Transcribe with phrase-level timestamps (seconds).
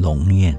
[0.00, 0.58] 龙眼。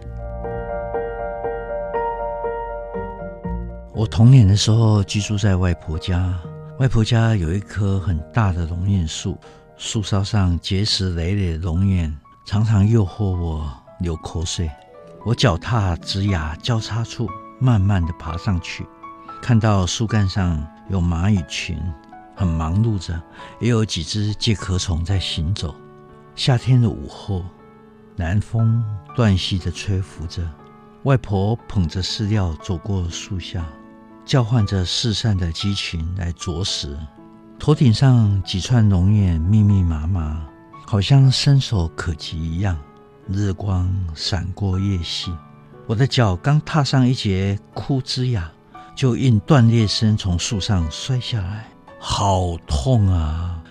[3.91, 6.39] 我童年的时候居住在外婆家，
[6.77, 9.35] 外婆家有一棵很大的龙眼树，
[9.77, 12.15] 树梢上结实累累的龙眼，
[12.45, 13.67] 常常诱惑我
[13.99, 14.69] 流口水。
[15.25, 17.27] 我脚踏枝桠交叉处，
[17.59, 18.85] 慢慢地爬上去，
[19.41, 21.79] 看到树干上有蚂蚁群，
[22.35, 23.19] 很忙碌着，
[23.59, 25.73] 也有几只介壳虫在行走。
[26.35, 27.43] 夏天的午后。
[28.21, 30.47] 南风断续的吹拂着，
[31.05, 33.65] 外婆捧着饲料走过树下，
[34.23, 36.95] 叫唤着四散的鸡群来啄食。
[37.57, 40.39] 头顶上几串龙眼密密麻麻，
[40.85, 42.77] 好像伸手可及一样。
[43.27, 45.33] 日光闪过叶隙，
[45.87, 48.43] 我的脚刚踏上一节枯枝桠，
[48.95, 51.65] 就因断裂声从树上摔下来，
[51.99, 53.63] 好痛啊！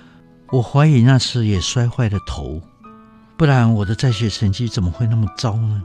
[0.50, 2.60] 我怀疑那是也摔坏了头。
[3.40, 5.82] 不然我的在学成绩怎么会那么糟呢？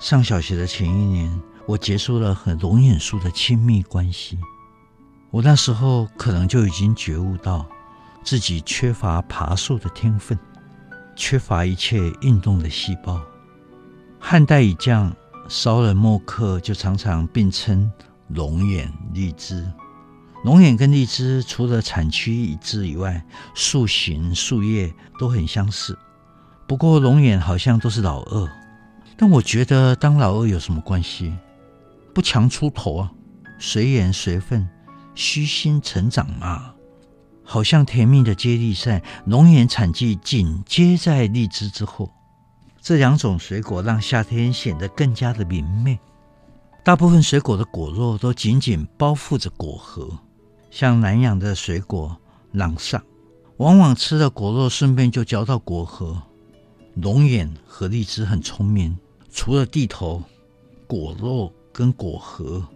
[0.00, 4.38] 上小学的前一年，我结束了和龙眼树的亲密关系。
[5.30, 7.66] 我那时候可能就已经觉悟到，
[8.24, 10.38] 自己缺乏爬树的天分，
[11.14, 13.20] 缺乏一切运动的细胞。
[14.18, 15.14] 汉代以降，
[15.46, 17.92] 骚人墨客就常常并称
[18.28, 19.70] 龙眼、荔枝。
[20.42, 25.98] 龙眼跟荔枝除了产区一致以外，树形、树叶都很相似。
[26.68, 28.46] 不过龙眼好像都是老二，
[29.16, 31.32] 但我觉得当老二有什么关系？
[32.14, 33.10] 不强出头啊，
[33.58, 34.68] 随缘随分，
[35.14, 36.74] 虚心成长嘛。
[37.42, 42.12] 好像甜蜜的接力赛，龙眼产季紧接在荔枝之后，
[42.82, 45.98] 这两种水果让夏天显得更加的明媚。
[46.84, 50.06] 大部分水果的果肉都紧紧包覆着果核，
[50.70, 52.14] 像南洋的水果
[52.52, 53.02] 朗萨，
[53.56, 56.22] 往往吃了果肉，顺便就嚼到果核。
[57.00, 58.96] 龙眼和荔枝很聪明，
[59.32, 60.20] 除了蒂头，
[60.88, 62.66] 果肉跟果核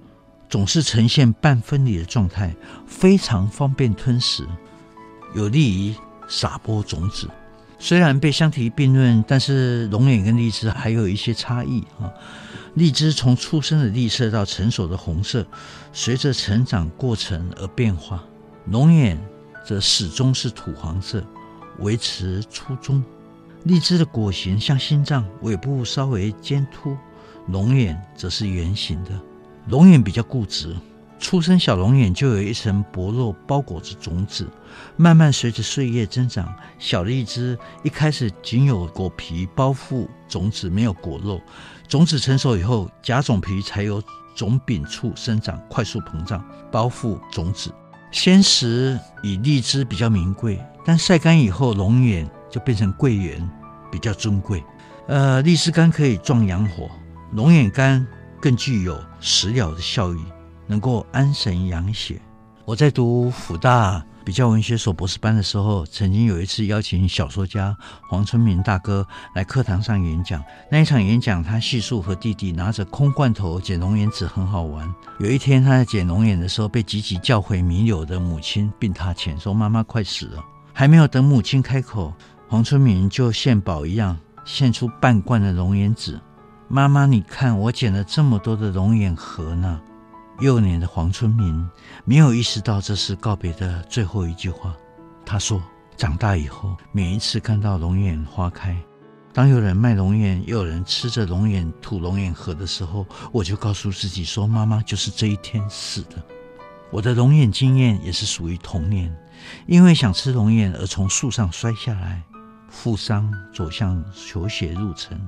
[0.49, 2.55] 总是呈现半分离的状态，
[2.87, 4.47] 非常方便吞食，
[5.35, 5.95] 有利于
[6.29, 7.29] 撒播种子。
[7.81, 12.09] 虽然被相提并论，但是龙眼跟荔枝还有一些差异啊。
[12.75, 15.45] 荔枝从出生的绿色到成熟的红色，
[15.93, 18.21] 随着成长过程而变化；
[18.67, 19.21] 龙眼
[19.67, 21.25] 则始终是土黄色，
[21.81, 23.03] 维持初衷。
[23.65, 26.97] 荔枝的果形像心脏，尾部稍微尖凸；
[27.47, 29.11] 龙眼则是圆形的。
[29.69, 30.75] 龙眼比较固执，
[31.21, 34.49] 出生小龙眼就有一层薄肉包裹着种子，
[34.97, 36.53] 慢慢随着岁月增长。
[36.81, 41.41] 小荔枝一开始仅有果皮包覆种子，没有果肉。
[41.87, 44.03] 种子成熟以后，假种皮才由
[44.35, 47.71] 种柄处生长，快速膨胀，包覆种子。
[48.11, 52.29] 鲜食以荔枝比较名贵，但晒干以后，龙眼。
[52.53, 53.51] 就变成桂圆，
[53.91, 54.63] 比较尊贵。
[55.09, 56.89] 呃，荔枝干可以壮阳火，
[57.33, 58.07] 龙眼干
[58.41, 60.23] 更具有食疗的效益，
[60.69, 62.21] 能够安神养血。
[62.65, 67.77] 我在读辅大比较文学所博士班的时候，曾经有一次邀请小说家
[68.09, 70.41] 黄春明大哥来课堂上演讲。
[70.71, 74.89] 那一场演讲，他叙述和弟弟拿着空罐头捡龙眼籽很好玩。
[75.19, 82.15] 有一天，他在捡龙眼的时候，被急急叫回弥留的母亲病榻前，说：“妈妈快死了。”还没有等母亲开口。
[82.53, 84.15] 黄春明就献宝一样
[84.45, 86.21] 献出半罐的龙眼籽。
[86.69, 89.81] 妈妈，你看我捡了这么多的龙眼核呢。
[90.39, 91.67] 幼年的黄春明
[92.05, 94.77] 没有意识到这是告别的最后一句话。
[95.25, 95.63] 他说
[95.97, 98.77] ：“长大以后，每一次看到龙眼花开，
[99.33, 106.23] 当有人卖龙眼，又有人吃着龙眼吐龙眼核的时候，我就告诉自己说，妈妈就是这一天死的。”
[106.93, 109.11] 我的龙眼经验也是属于童年，
[109.67, 112.23] 因为想吃龙眼而从树上摔下来。
[112.73, 115.21] 负伤走向球鞋路程，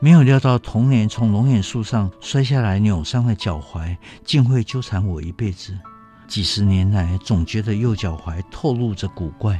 [0.00, 5.78] 没有料到童年从龙眼树上摔下来扭伤的脚踝，竟会纠缠我一辈子。
[6.26, 9.58] 几十年来，总觉得右脚踝透露着古怪，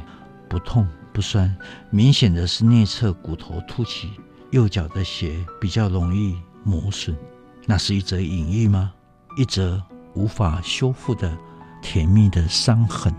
[0.49, 1.57] 不痛不酸，
[1.89, 4.11] 明显的是内侧骨头凸起，
[4.51, 7.17] 右脚的鞋比较容易磨损。
[7.65, 8.91] 那是一则隐喻吗？
[9.37, 9.81] 一则
[10.13, 11.35] 无法修复的
[11.81, 13.11] 甜蜜的伤痕。